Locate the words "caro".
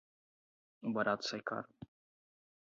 1.47-1.69